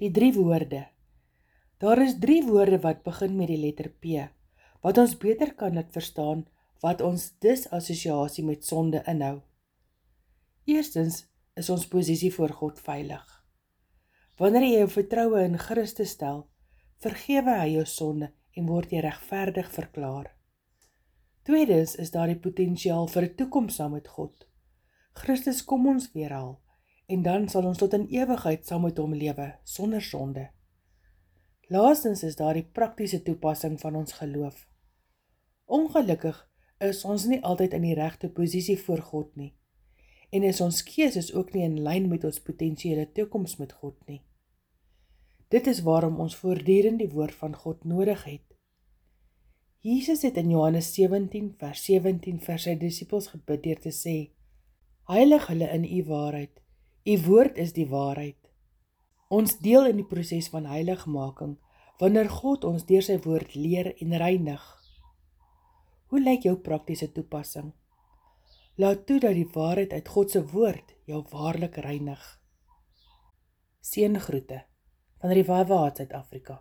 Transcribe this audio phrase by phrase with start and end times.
[0.00, 0.86] die drie woorde.
[1.80, 4.28] Daar is drie woorde wat begin met die letter P
[4.80, 6.46] wat ons beter kan laat verstaan
[6.80, 9.42] wat ons disassosiasie met sonde inhou.
[10.64, 11.26] Eerstens
[11.60, 13.26] is ons posisie voor God veilig.
[14.40, 16.46] Wanneer jy jou vertroue in Christus stel,
[17.04, 20.30] vergewe hy jou sonde en word jy regverdig verklaar.
[21.44, 24.48] Tweedens is daar die potensiaal vir 'n toekoms saam met God.
[25.12, 26.56] Christus kom ons weer haal
[27.10, 30.46] en dan sal ons tot in ewigheid saam met hom lewe sonder sonde.
[31.70, 34.66] Laastens is daar die praktiese toepassing van ons geloof.
[35.66, 36.38] Ongelukkig
[36.86, 39.52] is ons nie altyd in die regte posisie voor God nie.
[40.30, 44.22] En is ons keuses ook nie in lyn met ons potensiële toekoms met God nie.
[45.50, 48.46] Dit is waarom ons voortdurend die woord van God nodig het.
[49.82, 54.16] Jesus het in Johannes 17 vers 17 vir sy disippels gebid deur te sê:
[55.10, 56.60] Heilig hulle in u waarheid.
[57.10, 58.38] U woord is die waarheid.
[59.34, 61.56] Ons deel in die proses van heiligmaking
[61.98, 64.62] wanneer God ons deur sy woord leer en reinig.
[66.12, 67.72] Hoe lyk jou praktiese toepassing?
[68.78, 72.22] Laat toe dat die waarheid uit God se woord jou waarlik reinig.
[73.90, 74.62] Seëngroete
[75.18, 76.60] van Revival Suid-Afrika.